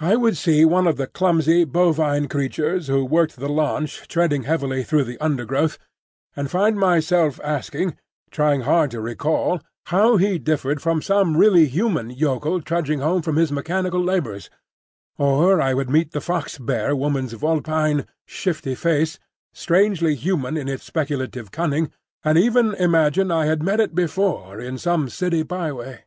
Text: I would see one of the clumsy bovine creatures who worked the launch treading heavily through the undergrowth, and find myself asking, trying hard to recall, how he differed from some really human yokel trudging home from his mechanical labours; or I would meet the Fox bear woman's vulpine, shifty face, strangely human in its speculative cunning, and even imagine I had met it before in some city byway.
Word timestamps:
I 0.00 0.16
would 0.16 0.36
see 0.36 0.64
one 0.64 0.88
of 0.88 0.96
the 0.96 1.06
clumsy 1.06 1.62
bovine 1.62 2.26
creatures 2.26 2.88
who 2.88 3.04
worked 3.04 3.36
the 3.36 3.48
launch 3.48 4.08
treading 4.08 4.42
heavily 4.42 4.82
through 4.82 5.04
the 5.04 5.20
undergrowth, 5.20 5.78
and 6.34 6.50
find 6.50 6.76
myself 6.76 7.38
asking, 7.44 7.96
trying 8.32 8.62
hard 8.62 8.90
to 8.90 9.00
recall, 9.00 9.60
how 9.86 10.16
he 10.16 10.40
differed 10.40 10.82
from 10.82 11.00
some 11.00 11.36
really 11.36 11.66
human 11.66 12.10
yokel 12.10 12.60
trudging 12.60 12.98
home 12.98 13.22
from 13.22 13.36
his 13.36 13.52
mechanical 13.52 14.02
labours; 14.02 14.50
or 15.16 15.60
I 15.62 15.74
would 15.74 15.88
meet 15.90 16.10
the 16.10 16.20
Fox 16.20 16.58
bear 16.58 16.96
woman's 16.96 17.32
vulpine, 17.34 18.06
shifty 18.26 18.74
face, 18.74 19.20
strangely 19.54 20.16
human 20.16 20.56
in 20.56 20.66
its 20.66 20.82
speculative 20.82 21.52
cunning, 21.52 21.92
and 22.24 22.36
even 22.36 22.74
imagine 22.74 23.30
I 23.30 23.46
had 23.46 23.62
met 23.62 23.78
it 23.78 23.94
before 23.94 24.58
in 24.58 24.76
some 24.76 25.08
city 25.08 25.44
byway. 25.44 26.02